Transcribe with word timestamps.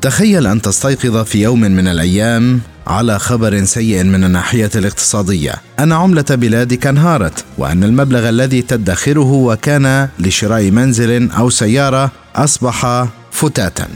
تخيل 0.00 0.46
أن 0.46 0.62
تستيقظ 0.62 1.24
في 1.24 1.42
يوم 1.42 1.60
من 1.60 1.88
الأيام 1.88 2.60
على 2.86 3.18
خبر 3.18 3.64
سيء 3.64 4.04
من 4.04 4.24
الناحية 4.24 4.70
الاقتصادية. 4.76 5.54
أن 5.78 5.92
عملة 5.92 6.24
بلادك 6.30 6.86
انهارت 6.86 7.44
وأن 7.58 7.84
المبلغ 7.84 8.28
الذي 8.28 8.62
تدخره 8.62 9.32
وكان 9.32 10.08
لشراء 10.18 10.70
منزل 10.70 11.30
أو 11.30 11.50
سيارة 11.50 12.10
أصبح 12.36 13.06
فتاتا. 13.32 13.88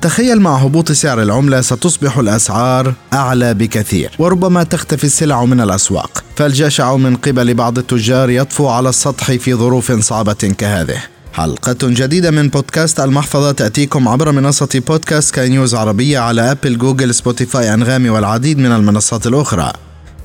تخيل 0.00 0.40
مع 0.40 0.56
هبوط 0.56 0.92
سعر 0.92 1.22
العملة 1.22 1.60
ستصبح 1.60 2.18
الأسعار 2.18 2.94
أعلى 3.12 3.54
بكثير 3.54 4.10
وربما 4.18 4.62
تختفي 4.62 5.04
السلع 5.04 5.44
من 5.44 5.60
الأسواق. 5.60 6.24
فالجشع 6.36 6.96
من 6.96 7.16
قبل 7.16 7.54
بعض 7.54 7.78
التجار 7.78 8.30
يطفو 8.30 8.68
على 8.68 8.88
السطح 8.88 9.32
في 9.32 9.54
ظروف 9.54 9.92
صعبة 9.92 10.54
كهذه. 10.58 11.02
حلقة 11.32 11.76
جديدة 11.82 12.30
من 12.30 12.48
بودكاست 12.48 13.00
المحفظة 13.00 13.52
تأتيكم 13.52 14.08
عبر 14.08 14.32
منصة 14.32 14.82
بودكاست 14.88 15.34
سكاي 15.34 15.48
نيوز 15.48 15.74
عربية 15.74 16.18
على 16.18 16.50
أبل 16.50 16.78
جوجل 16.78 17.14
سبوتيفاي 17.14 17.74
أنغامي 17.74 18.10
والعديد 18.10 18.58
من 18.58 18.72
المنصات 18.72 19.26
الأخرى. 19.26 19.72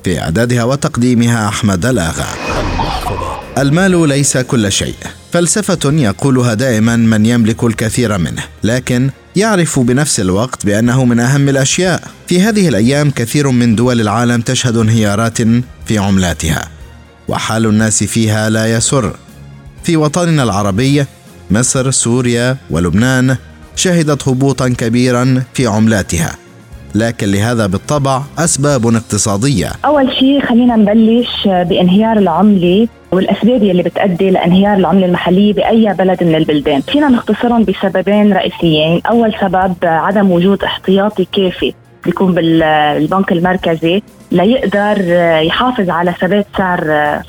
في 0.04 0.20
إعدادها 0.20 0.64
وتقديمها 0.64 1.48
أحمد 1.48 1.86
الآغا. 1.86 2.26
المال 3.58 4.08
ليس 4.08 4.36
كل 4.36 4.72
شيء. 4.72 4.94
فلسفة 5.32 5.78
يقولها 5.84 6.54
دائما 6.54 6.96
من 6.96 7.26
يملك 7.26 7.64
الكثير 7.64 8.18
منه 8.18 8.42
لكن 8.64 9.10
يعرف 9.36 9.78
بنفس 9.78 10.20
الوقت 10.20 10.66
بأنه 10.66 11.04
من 11.04 11.20
أهم 11.20 11.48
الأشياء. 11.48 12.02
في 12.26 12.42
هذه 12.42 12.68
الأيام 12.68 13.10
كثير 13.10 13.50
من 13.50 13.76
دول 13.76 14.00
العالم 14.00 14.40
تشهد 14.40 14.76
انهيارات 14.76 15.42
في 15.86 15.98
عملاتها 15.98 16.68
وحال 17.28 17.66
الناس 17.66 18.04
فيها 18.04 18.50
لا 18.50 18.76
يسر. 18.76 19.16
في 19.82 19.96
وطننا 19.96 20.42
العربي 20.42 21.04
مصر 21.50 21.90
سوريا 21.90 22.56
ولبنان 22.70 23.36
شهدت 23.76 24.28
هبوطا 24.28 24.68
كبيرا 24.68 25.42
في 25.54 25.66
عملاتها. 25.66 26.34
لكن 26.94 27.26
لهذا 27.26 27.66
بالطبع 27.66 28.22
أسباب 28.38 28.86
اقتصادية. 28.86 29.72
أول 29.84 30.12
شيء 30.12 30.46
خلينا 30.46 30.76
نبلش 30.76 31.44
بانهيار 31.44 32.18
العملة 32.18 32.88
والأسباب 33.12 33.62
اللي 33.62 33.82
بتؤدي 33.82 34.30
لانهيار 34.30 34.76
العملة 34.76 35.06
المحلية 35.06 35.52
بأي 35.52 35.94
بلد 35.94 36.24
من 36.24 36.34
البلدان، 36.34 36.80
فينا 36.80 37.08
نختصرهم 37.08 37.64
بسببين 37.64 38.32
رئيسيين، 38.32 39.00
أول 39.10 39.34
سبب 39.40 39.74
عدم 39.82 40.30
وجود 40.30 40.64
احتياطي 40.64 41.26
كافي 41.32 41.74
بيكون 42.04 42.34
بالبنك 42.34 43.32
المركزي 43.32 44.02
ليقدر 44.32 45.04
يحافظ 45.42 45.90
على 45.90 46.14
ثبات 46.20 46.46
سعر 46.56 46.80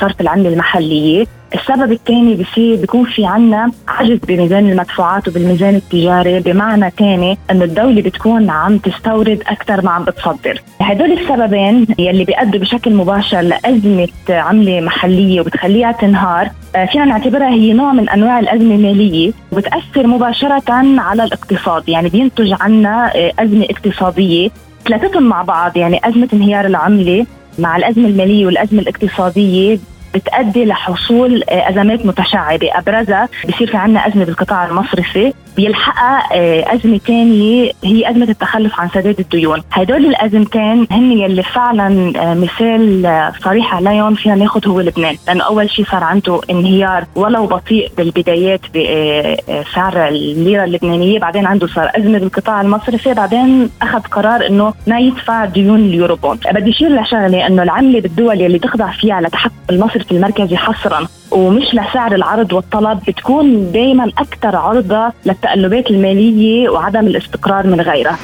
صرف 0.02 0.22
العملة 0.22 0.50
المحلية. 0.50 1.26
السبب 1.54 1.92
الثاني 1.92 2.36
بصير 2.36 2.76
بيكون 2.76 3.06
في 3.06 3.26
عنا 3.26 3.72
عجز 3.88 4.18
بميزان 4.28 4.70
المدفوعات 4.70 5.28
وبالميزان 5.28 5.76
التجاري 5.76 6.40
بمعنى 6.40 6.92
ثاني 6.98 7.38
إنه 7.52 7.64
الدولة 7.64 8.02
بتكون 8.02 8.50
عم 8.50 8.78
تستورد 8.78 9.44
أكثر 9.48 9.86
ما 9.86 9.92
عم 9.92 10.04
بتصدر. 10.04 10.62
هدول 10.82 11.12
السببين 11.12 11.88
يلي 12.00 12.24
بيأدوا 12.24 12.60
بشكل 12.60 12.96
مباشر 12.96 13.42
لأزمة 13.42 14.08
عملة 14.30 14.82
محلية 14.82 15.42
وبتخليها 15.42 15.92
تنهار 15.92 16.50
آه، 16.76 16.86
فينا 16.86 17.06
نعتبرها 17.06 17.50
هي 17.50 17.74
نوع 17.74 17.94
من 17.94 18.10
أنواع 18.10 18.40
الأزمة 18.40 18.76
المالية 18.76 19.32
وبتأثر 19.52 20.08
مباشرة 20.08 20.64
على 21.00 21.24
الاقتصاد. 21.24 21.90
يعني 21.90 22.10
بينتج 22.10 22.54
عنا 22.62 23.16
آه، 23.16 23.32
أزمة 23.40 23.66
اقتصادية. 23.70 24.50
ثلاثتهم 24.88 25.24
مع 25.24 25.42
بعض 25.42 25.78
يعني 25.78 26.00
أزمة 26.04 26.28
انهيار 26.34 26.66
العملة 26.66 27.26
مع 27.60 27.78
الأزمة 27.78 28.08
المالية 28.08 28.46
والأزمة 28.46 28.82
الاقتصادية 28.82 29.80
بتؤدي 30.16 30.66
لحصول 30.66 31.44
آه، 31.50 31.70
أزمات 31.70 32.06
متشعبة. 32.06 32.70
أبرزها 32.74 33.30
بصير 33.50 33.68
في 33.72 33.78
عندنا 33.78 34.08
أزمة 34.08 34.24
بالقطاع 34.26 34.66
المصرفي. 34.66 35.34
بيلحقها 35.58 36.24
آه، 36.34 36.76
أزمة 36.76 36.98
ثانية 36.98 37.72
هي 37.84 38.10
أزمة 38.10 38.30
التخلف 38.30 38.80
عن 38.80 38.90
سداد 38.90 39.20
الديون. 39.20 39.62
هدول 39.72 40.06
الأزمتين 40.06 40.88
هن 40.92 41.12
يلي 41.12 41.44
فعلا 41.44 42.14
آه، 42.20 42.34
مثال 42.34 43.32
صريح 43.44 43.76
عليهم 43.76 44.16
فينا 44.16 44.36
ناخذ 44.36 44.68
هو 44.68 44.82
لبنان. 44.82 45.16
لأنه 45.28 45.44
أول 45.44 45.70
شيء 45.70 45.86
صار 45.86 46.04
عنده 46.04 46.42
انهيار 46.50 47.04
ولو 47.16 47.46
بطيء 47.46 47.92
بالبدايات 47.98 48.62
بسعر 48.76 50.08
الليرة 50.08 50.64
اللبنانية. 50.64 51.20
بعدين 51.20 51.46
عنده 51.46 51.68
صار 51.68 51.92
أزمة 51.96 52.20
بالقطاع 52.20 52.62
المصرفي. 52.62 53.14
بعدين 53.14 53.70
أخذ 53.82 54.00
قرار 54.00 54.48
أنه 54.48 54.74
ما 54.88 55.00
يدفع 55.00 55.46
ديون 55.46 55.80
اليوروبون 55.80 56.40
بدي 56.52 56.72
أشير 56.72 57.02
لشغلة 57.02 57.48
أنه 57.48 57.64
العملة 57.64 58.00
بالدول 58.02 58.42
يلي 58.42 58.60
تخضع 58.60 58.92
فيها 58.92 59.22
لتحكم 59.22 59.54
المصرف 59.70 59.99
المركزي 60.12 60.58
حصرا 60.58 61.08
ومش 61.32 61.66
لسعر 61.74 62.16
العرض 62.16 62.54
والطلب 62.54 63.00
بتكون 63.08 63.72
دائما 63.72 64.12
أكثر 64.18 64.56
عرضة 64.56 65.14
للتقلبات 65.26 65.92
المالية 65.92 66.70
وعدم 66.70 67.08
الاستقرار 67.08 67.68
من 67.68 67.82
غيرها. 67.82 68.18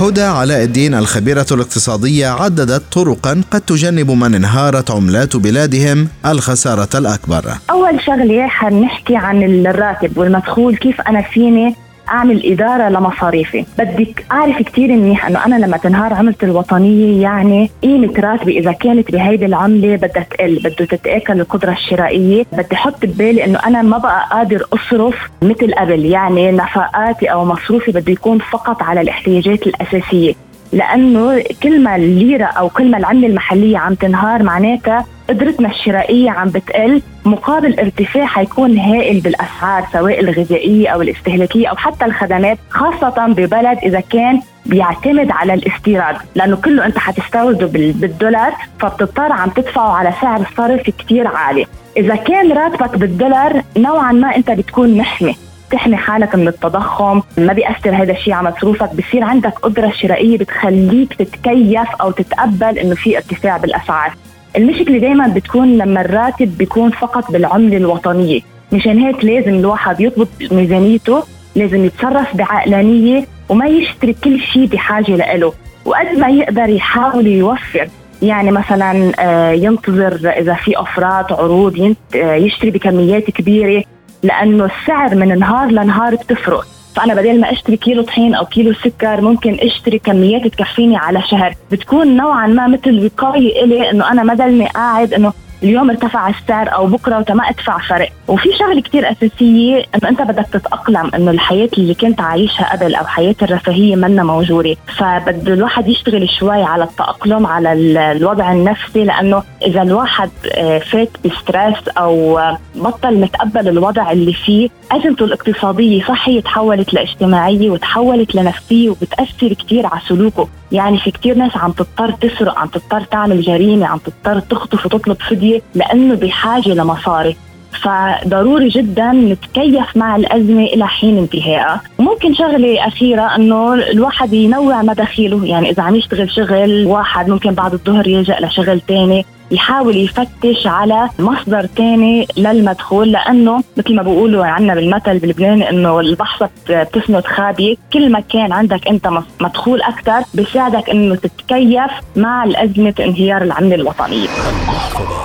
هدى 0.00 0.22
علاء 0.22 0.62
الدين 0.62 0.94
الخبيرة 0.94 1.46
الاقتصادية 1.52 2.26
عددت 2.26 2.82
طرقا 2.92 3.42
قد 3.50 3.60
تجنب 3.60 4.10
من 4.10 4.34
انهارت 4.34 4.90
عملات 4.90 5.36
بلادهم 5.36 6.08
الخسارة 6.26 6.88
الأكبر. 6.94 7.44
أول 7.70 8.00
شغلة 8.06 8.46
حنحكي 8.46 9.16
عن 9.16 9.42
الراتب 9.66 10.18
والمدخول 10.18 10.76
كيف 10.76 11.00
أنا 11.00 11.22
فيني 11.22 11.74
أعمل 12.08 12.52
إدارة 12.52 12.88
لمصاريفي. 12.88 13.64
بدك 13.78 14.24
أعرف 14.32 14.62
كثير 14.62 14.88
منيح 14.92 15.26
إنه 15.26 15.46
أنا 15.46 15.66
لما 15.66 15.76
تنهار 15.76 16.14
عملتي 16.14 16.46
الوطنية 16.46 17.22
يعني 17.22 17.70
قيمة 17.82 18.12
راتبي 18.18 18.58
إذا 18.58 18.72
كانت 18.72 19.12
بهيدي 19.12 19.46
العملة 19.46 19.96
بدها 19.96 20.22
تقل 20.30 20.58
بده 20.64 20.84
تتأكل 20.84 21.40
القدرة 21.40 21.72
الشرائية. 21.72 22.44
بدي 22.52 22.74
أحط 22.74 23.06
ببالي 23.06 23.44
إنه 23.44 23.58
أنا 23.66 23.82
ما 23.82 23.98
بقى 23.98 24.28
قادر 24.30 24.66
أصرف 24.72 25.28
مثل 25.42 25.74
قبل 25.74 26.04
يعني 26.04 26.50
نفقاتي 26.52 27.26
أو 27.26 27.44
مصروفي 27.44 27.92
بده 27.92 28.12
يكون 28.12 28.38
فقط 28.38 28.82
على 28.82 29.00
الاحتياجات 29.00 29.66
الأساسية. 29.66 30.34
لأنه 30.72 31.44
كل 31.62 31.82
ما 31.82 31.96
الليرة 31.96 32.44
أو 32.44 32.68
كل 32.68 32.90
ما 32.90 32.98
العملة 32.98 33.26
المحلية 33.26 33.78
عم 33.78 33.94
تنهار 33.94 34.42
معناتها 34.42 35.04
قدرتنا 35.28 35.68
الشرائية 35.68 36.30
عم 36.30 36.48
بتقل 36.48 37.02
مقابل 37.24 37.80
ارتفاع 37.80 38.26
حيكون 38.26 38.78
هائل 38.78 39.20
بالأسعار 39.20 39.86
سواء 39.92 40.20
الغذائية 40.20 40.88
أو 40.88 41.02
الاستهلاكية 41.02 41.68
أو 41.68 41.76
حتى 41.76 42.04
الخدمات 42.04 42.58
خاصة 42.70 43.26
ببلد 43.26 43.78
إذا 43.82 44.00
كان 44.00 44.40
بيعتمد 44.66 45.30
على 45.30 45.54
الاستيراد 45.54 46.16
لأنه 46.34 46.56
كله 46.56 46.86
أنت 46.86 46.98
حتستورده 46.98 47.66
بالدولار 47.72 48.52
فبتضطر 48.80 49.32
عم 49.32 49.50
تدفعه 49.50 49.92
على 49.92 50.12
سعر 50.20 50.46
صرف 50.56 50.82
كتير 50.82 51.26
عالي. 51.26 51.66
إذا 51.96 52.16
كان 52.16 52.52
راتبك 52.52 52.98
بالدولار 52.98 53.62
نوعا 53.76 54.12
ما 54.12 54.36
أنت 54.36 54.50
بتكون 54.50 54.96
محمي. 54.98 55.36
تحمي 55.70 55.96
حالك 55.96 56.34
من 56.34 56.48
التضخم 56.48 57.22
ما 57.38 57.52
بيأثر 57.52 57.94
هذا 58.02 58.12
الشيء 58.12 58.34
على 58.34 58.50
مصروفك 58.50 58.90
بصير 58.94 59.24
عندك 59.24 59.58
قدرة 59.58 59.90
شرائية 59.90 60.38
بتخليك 60.38 61.14
تتكيف 61.14 61.88
أو 62.00 62.10
تتقبل 62.10 62.78
إنه 62.78 62.94
في 62.94 63.16
ارتفاع 63.16 63.56
بالأسعار. 63.56 64.12
المشكلة 64.56 64.98
دايما 64.98 65.28
بتكون 65.28 65.78
لما 65.78 66.00
الراتب 66.00 66.58
بيكون 66.58 66.90
فقط 66.90 67.32
بالعملة 67.32 67.76
الوطنية. 67.76 68.40
مشان 68.72 68.98
هيك 68.98 69.24
لازم 69.24 69.54
الواحد 69.54 70.00
يضبط 70.00 70.28
ميزانيته 70.50 71.22
لازم 71.54 71.84
يتصرف 71.84 72.36
بعقلانية 72.36 73.24
وما 73.48 73.66
يشتري 73.66 74.12
كل 74.12 74.40
شيء 74.40 74.66
بحاجة 74.66 75.16
لإله. 75.16 75.52
وقد 75.84 76.18
ما 76.18 76.28
يقدر 76.28 76.68
يحاول 76.68 77.26
يوفر 77.26 77.88
يعني 78.22 78.50
مثلا 78.50 79.12
آه، 79.18 79.52
ينتظر 79.52 80.30
إذا 80.38 80.54
في 80.54 80.80
أفراط 80.80 81.32
عروض 81.32 81.94
آه، 82.14 82.34
يشتري 82.34 82.70
بكميات 82.70 83.30
كبيرة. 83.30 83.84
لأنه 84.22 84.64
السعر 84.64 85.14
من 85.14 85.38
نهار 85.38 85.70
لنهار 85.70 86.14
بتفرق. 86.14 86.66
فأنا 86.96 87.14
بدل 87.14 87.40
ما 87.40 87.52
أشتري 87.52 87.76
كيلو 87.76 88.02
طحين 88.02 88.34
أو 88.34 88.44
كيلو 88.44 88.72
سكر 88.72 89.20
ممكن 89.20 89.58
أشتري 89.60 89.98
كميات 89.98 90.46
تكفيني 90.46 90.96
على 90.96 91.22
شهر. 91.22 91.54
بتكون 91.72 92.16
نوعا 92.16 92.46
ما 92.46 92.66
مثل 92.66 93.04
وقايه 93.04 93.64
إلي 93.64 93.90
إنه 93.90 94.12
أنا 94.12 94.22
ما 94.22 94.34
ضلني 94.34 94.66
قاعد 94.66 95.14
إنه 95.14 95.32
اليوم 95.62 95.90
ارتفع 95.90 96.28
السعر 96.28 96.74
أو 96.74 96.86
بكرة 96.86 97.24
وما 97.30 97.48
ادفع 97.48 97.78
فرق. 97.78 98.08
وفي 98.28 98.48
شغلة 98.58 98.80
كتير 98.80 99.10
أساسية 99.10 99.76
إنه 99.76 100.08
أنت 100.08 100.22
بدك 100.22 100.46
تتأقلم 100.52 101.10
إنه 101.14 101.30
الحياة 101.30 101.68
اللي 101.78 101.94
كنت 101.94 102.20
عايشها 102.20 102.72
قبل 102.72 102.94
أو 102.94 103.06
حياة 103.06 103.34
الرفاهية 103.42 103.96
منا 103.96 104.22
موجودة. 104.22 104.76
فبده 104.98 105.54
الواحد 105.54 105.88
يشتغل 105.88 106.30
شوي 106.30 106.62
على 106.62 106.84
التأقلم 106.84 107.46
على 107.46 107.72
الوضع 108.12 108.52
النفسي 108.52 109.04
لأنه 109.04 109.42
إذا 109.66 109.82
الواحد 109.82 110.30
آه، 110.54 110.78
فات 110.78 111.10
بستريس 111.24 111.88
أو 111.98 112.40
بطل 112.74 113.20
متقبل 113.20 113.68
الوضع 113.68 114.12
اللي 114.12 114.32
فيه 114.32 114.68
ازمته 114.92 115.24
الاقتصادية 115.24 116.04
صح 116.04 116.28
هي 116.28 116.40
تحولت 116.40 116.94
لإجتماعية 116.94 117.70
وتحولت 117.70 118.34
لنفسية 118.34 118.90
وبتأثر 118.90 119.52
كثير 119.52 119.86
على 119.86 120.00
سلوكه. 120.08 120.48
يعني 120.72 120.98
في 120.98 121.10
كثير 121.10 121.36
ناس 121.36 121.56
عم 121.56 121.72
تضطر 121.72 122.10
تسرق 122.10 122.58
عم 122.58 122.68
تضطر 122.68 123.00
تعمل 123.00 123.42
جريمة 123.42 123.86
عم 123.86 123.98
تضطر 123.98 124.40
تخطف 124.40 124.86
وتطلب 124.86 125.16
فدية 125.22 125.62
لأنه 125.74 126.14
بحاجة 126.14 126.68
لمصاري. 126.68 127.36
فضروري 127.82 128.68
جدا 128.68 129.12
نتكيف 129.12 129.96
مع 129.96 130.16
الأزمة 130.16 130.64
إلى 130.64 130.88
حين 130.88 131.18
انتهائها. 131.18 131.80
وممكن 131.98 132.34
شغلة 132.34 132.86
أخيرة 132.86 133.36
أنه 133.36 133.74
الواحد 133.74 134.32
ينوع 134.32 134.82
مداخيله 134.82 135.46
يعني 135.46 135.70
إذا 135.70 135.82
عم 135.82 135.96
يشتغل 135.96 136.30
شغل 136.30 136.86
واحد 136.86 137.28
ممكن 137.28 137.52
بعد 137.52 137.72
الظهر 137.72 138.08
يلجأ 138.08 138.36
لشغل 138.40 138.80
تاني. 138.80 139.26
يحاول 139.50 139.96
يفتش 139.96 140.66
على 140.66 141.08
مصدر 141.18 141.66
تاني 141.76 142.26
للمدخول 142.36 143.12
لأنه 143.12 143.62
مثل 143.76 143.94
ما 143.94 144.02
بيقولوا 144.02 144.44
عندنا 144.44 144.74
بالمثل 144.74 145.18
بلبنان 145.18 145.62
إنه 145.62 146.00
البحصه 146.00 146.50
بتسند 146.70 147.24
خابيه 147.26 147.76
كل 147.92 148.12
ما 148.12 148.20
كان 148.20 148.52
عندك 148.52 148.88
أنت 148.88 149.08
مدخول 149.40 149.82
أكثر 149.82 150.20
بيساعدك 150.34 150.90
إنه 150.90 151.14
تتكيف 151.14 151.90
مع 152.16 152.44
الأزمة 152.44 152.94
انهيار 153.00 153.42
العملة 153.42 153.74
الوطنية. 153.74 154.28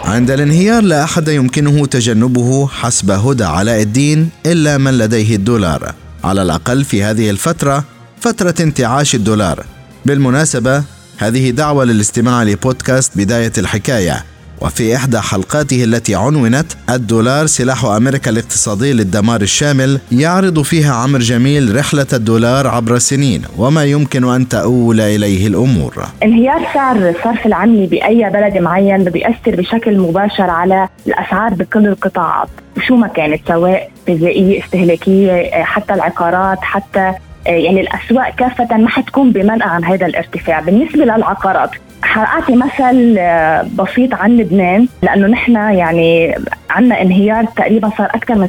عند 0.05 0.31
الانهيار 0.31 0.83
لا 0.83 1.03
أحد 1.03 1.27
يمكنه 1.27 1.85
تجنبه 1.85 2.67
حسب 2.67 3.11
هدى 3.11 3.43
علاء 3.43 3.81
الدين 3.81 4.29
إلا 4.45 4.77
من 4.77 4.97
لديه 4.97 5.35
الدولار. 5.35 5.91
على 6.23 6.41
الأقل 6.41 6.83
في 6.83 7.03
هذه 7.03 7.29
الفترة 7.29 7.83
فترة 8.19 8.55
انتعاش 8.59 9.15
الدولار. 9.15 9.65
بالمناسبة 10.05 10.83
هذه 11.17 11.49
دعوة 11.49 11.85
للاستماع 11.85 12.43
لبودكاست 12.43 13.17
بداية 13.17 13.51
الحكاية 13.57 14.23
وفي 14.61 14.95
إحدى 14.95 15.19
حلقاته 15.19 15.83
التي 15.83 16.15
عنونت 16.15 16.65
الدولار 16.89 17.45
سلاح 17.45 17.85
أمريكا 17.85 18.31
الاقتصادي 18.31 18.93
للدمار 18.93 19.41
الشامل 19.41 19.99
يعرض 20.11 20.61
فيها 20.61 20.93
عمر 20.93 21.19
جميل 21.19 21.75
رحلة 21.75 22.05
الدولار 22.13 22.67
عبر 22.67 22.95
السنين 22.95 23.41
وما 23.57 23.85
يمكن 23.85 24.29
أن 24.29 24.49
تؤول 24.49 25.01
إليه 25.01 25.47
الأمور. 25.47 26.05
انهيار 26.23 26.67
سعر 26.73 27.13
صرف 27.23 27.45
العملة 27.45 27.87
بأي 27.87 28.29
بلد 28.29 28.57
معين 28.57 29.03
بيأثر 29.03 29.55
بشكل 29.55 29.97
مباشر 29.97 30.49
على 30.49 30.87
الأسعار 31.07 31.53
بكل 31.53 31.87
القطاعات 31.87 32.49
شو 32.87 32.95
ما 32.95 33.07
كانت 33.07 33.41
سواء 33.47 33.91
غذائية 34.09 34.63
استهلاكية 34.63 35.63
حتى 35.63 35.93
العقارات 35.93 36.57
حتى 36.61 37.13
يعني 37.45 37.81
الأسواق 37.81 38.35
كافة 38.35 38.77
ما 38.77 38.89
حتكون 38.89 39.31
بمنأى 39.31 39.69
عن 39.69 39.83
هذا 39.83 40.05
الارتفاع. 40.05 40.59
بالنسبة 40.59 41.05
للعقارات 41.05 41.71
حاعطي 42.01 42.55
مثل 42.55 43.15
آه، 43.19 43.65
بسيط 43.77 44.13
عن 44.13 44.37
لبنان 44.37 44.87
لأنه 45.01 45.27
نحن 45.27 45.55
يعني 45.55 46.35
عندنا 46.69 47.01
انهيار 47.01 47.45
تقريبا 47.45 47.89
صار 47.97 48.05
أكثر 48.05 48.35
من 48.35 48.47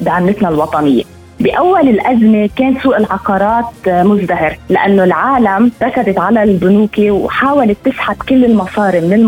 97% 0.00 0.04
بعملتنا 0.04 0.48
الوطنية. 0.48 1.02
بأول 1.40 1.88
الأزمة 1.88 2.50
كان 2.56 2.74
سوق 2.82 2.96
العقارات 2.96 3.64
آه، 3.88 4.02
مزدهر 4.02 4.58
لأنه 4.68 5.04
العالم 5.04 5.72
ركضت 5.82 6.18
على 6.18 6.42
البنوك 6.42 6.98
وحاولت 6.98 7.76
تسحب 7.84 8.16
كل 8.28 8.44
المصاري 8.44 9.00
من 9.00 9.26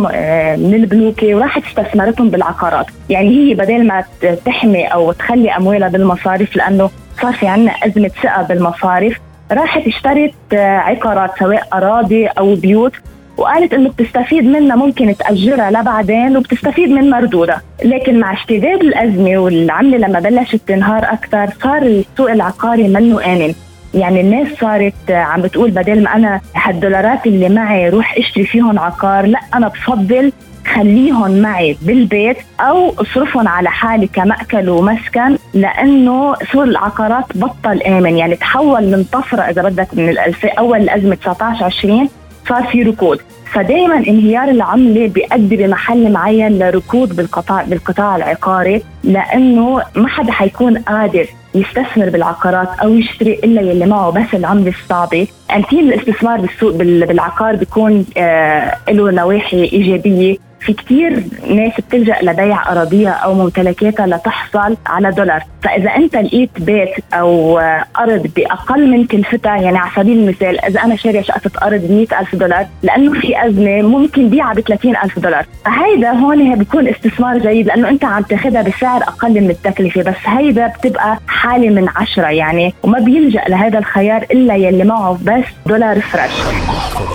من 0.59 0.75
البنوك 0.75 1.23
وراحت 1.23 1.63
استثمرتهم 1.65 2.31
بالعقارات، 2.31 2.87
يعني 3.11 3.29
هي 3.29 3.55
بدل 3.55 3.87
ما 3.87 4.05
تحمي 4.45 4.87
أو 4.87 5.13
تخلي 5.13 5.51
أموالها 5.51 5.89
بالمصارف 5.89 6.57
لأنه 6.57 6.91
صار 7.23 7.33
في 7.33 7.47
عنا 7.47 7.73
أزمة 7.83 8.11
ثقة 8.23 8.43
بالمصارف 8.43 9.19
راحت 9.53 9.87
اشترت 9.87 10.35
آه، 10.53 10.77
عقارات 10.79 11.31
سواء 11.39 11.69
أراضي 11.73 12.27
أو 12.27 12.55
بيوت. 12.55 12.93
وقالت 13.37 13.75
إنه 13.75 13.89
بتستفيد 13.89 14.45
منها 14.45 14.77
ممكن 14.77 15.17
تأجرها 15.17 15.71
لبعدين 15.71 16.37
وبتستفيد 16.37 16.91
من 16.91 17.11
مردودها، 17.11 17.63
لكن 17.85 18.21
مع 18.21 18.33
اشتداد 18.33 18.81
الأزمة 18.81 19.39
والعملة 19.39 19.99
لما 19.99 20.21
بلشت 20.21 20.61
تنهار 20.67 21.05
أكثر 21.05 21.51
صار 21.63 21.83
السوق 21.83 22.31
العقاري 22.31 22.89
منه 22.89 23.25
آمن، 23.25 23.55
يعني 23.95 24.21
الناس 24.21 24.49
صارت 24.61 25.11
آه، 25.11 25.15
عم 25.15 25.43
بتقول 25.43 25.71
بدل 25.71 26.03
ما 26.03 26.17
أنا 26.17 26.41
هالدولارات 26.55 27.27
اللي 27.27 27.49
معي 27.49 27.89
روح 27.89 28.19
اشتري 28.19 28.45
فيهم 28.45 28.79
عقار، 28.79 29.27
لا 29.27 29.41
أنا 29.55 29.69
بفضل 29.69 30.33
خليهم 30.67 31.43
معي 31.43 31.77
بالبيت 31.83 32.37
أو 32.61 32.91
اصرفهم 32.91 33.49
على 33.49 33.71
حالي 33.71 34.07
كمأكل 34.07 34.69
ومسكن 34.69 35.37
لأنه 35.55 36.35
سوق 36.53 36.63
العقارات 36.63 37.25
بطل 37.35 37.83
آمن. 37.83 38.17
يعني 38.17 38.37
تحول 38.37 38.83
من 38.91 39.05
طفرة 39.13 39.43
إذا 39.43 39.63
بدك 39.63 39.89
من 39.95 40.17
أول 40.59 40.81
الأزمة 40.81 41.15
19 41.15 41.65
20 41.65 42.09
صار 42.49 42.63
في 42.63 42.83
ركود. 42.83 43.21
فدائما 43.53 43.97
انهيار 43.97 44.49
العملة 44.49 45.07
بيؤدي 45.07 45.57
بمحل 45.57 46.13
معين 46.13 46.59
لركود 46.59 47.17
بالقطاع 47.17 47.63
بالقطاع 47.63 48.17
العقاري 48.17 48.83
لأنه 49.05 49.83
ما 49.95 50.09
حدا 50.09 50.33
حيكون 50.33 50.79
قادر 50.79 51.27
يستثمر 51.55 52.09
بالعقارات 52.11 52.69
أو 52.83 52.95
يشتري 52.95 53.35
إلا 53.35 53.63
يلي 53.63 53.87
معه 53.87 54.11
بس 54.11 54.35
العملة 54.35 54.69
الصعبة، 54.69 55.27
انتين 55.57 55.79
الاستثمار 55.79 56.41
بالسوق 56.41 56.75
بالعقار 56.77 57.57
بيكون 57.57 58.07
آه 58.17 58.77
له 58.89 59.11
نواحي 59.11 59.63
إيجابية. 59.65 60.37
في 60.65 60.73
كتير 60.73 61.25
ناس 61.51 61.73
بتلجأ 61.81 62.17
لبيع 62.23 62.73
أراضيها 62.73 63.11
أو 63.11 63.35
ممتلكاتها 63.35 64.07
لتحصل 64.07 64.77
على 64.87 65.11
دولار. 65.11 65.43
فإذا 65.63 65.91
أنت 65.91 66.17
لقيت 66.17 66.51
بيت 66.59 66.89
أو 67.13 67.59
أرض 67.99 68.31
بأقل 68.37 68.91
من 68.91 69.07
كلفتها 69.07 69.57
يعني 69.57 69.79
على 69.79 69.91
سبيل 69.97 70.19
المثال 70.19 70.65
إذا 70.65 70.81
أنا 70.81 70.97
شارية 70.97 71.23
شقة 71.23 71.51
أرض 71.63 71.81
ب 71.81 72.07
ألف 72.21 72.35
دولار 72.35 72.67
لأنه 72.83 73.21
في 73.21 73.47
أزمة 73.47 73.83
ممكن 73.83 74.29
بيعها 74.29 74.55
ب 74.55 74.59
ألف 75.05 75.19
دولار. 75.19 75.47
فهيدا 75.65 76.11
هون 76.11 76.55
بيكون 76.55 76.89
استثمار 76.89 77.39
جيد 77.39 77.67
لأنه 77.67 77.89
أنت 77.89 78.05
عم 78.05 78.23
تاخذها 78.23 78.63
بسعر 78.63 79.03
أقل 79.03 79.41
من 79.41 79.51
التكلفة. 79.51 80.03
بس 80.03 80.17
هيدا 80.27 80.67
بتبقى 80.67 81.19
حالة 81.29 81.71
من 81.71 81.89
عشرة 81.97 82.29
يعني 82.29 82.75
وما 82.83 82.99
بيلجأ 82.99 83.43
لهذا 83.49 83.79
الخيار 83.79 84.23
إلا 84.31 84.55
يلي 84.55 84.85
معه 84.85 85.19
بس 85.25 85.45
دولار 85.67 86.01
فريش. 86.01 86.33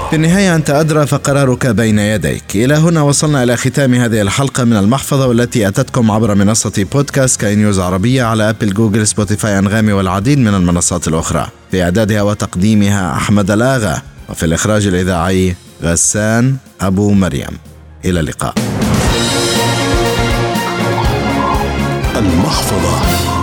في 0.09 0.15
النهاية 0.15 0.55
أنت 0.55 0.69
أدرى 0.69 1.07
فقرارك 1.07 1.67
بين 1.67 1.99
يديك. 1.99 2.55
إلى 2.55 2.75
هنا 2.75 3.01
وصلنا 3.01 3.43
إلى 3.43 3.57
ختام 3.57 3.93
هذه 3.93 4.21
الحلقة 4.21 4.63
من 4.63 4.77
المحفظة 4.77 5.27
والتي 5.27 5.67
أتتكم 5.67 6.11
عبر 6.11 6.35
منصة 6.35 6.85
بودكاست 6.91 7.41
سكاي 7.41 7.55
نيوز 7.55 7.79
عربية 7.79 8.23
على 8.23 8.49
أبل 8.49 8.73
جوجل 8.73 9.07
سبوتيفاي 9.07 9.59
أنغامي 9.59 9.93
والعديد 9.93 10.37
من 10.37 10.53
المنصات 10.53 11.07
الأخرى. 11.07 11.47
في 11.71 11.83
إعدادها 11.83 12.21
وتقديمها 12.21 13.13
أحمد 13.13 13.51
الآغا 13.51 14.01
وفي 14.29 14.45
الإخراج 14.45 14.87
الإذاعي 14.87 15.55
غسان 15.83 16.55
أبو 16.81 17.11
مريم. 17.11 17.57
إلى 18.05 18.19
اللقاء. 18.19 18.53
المحفظة. 22.15 23.38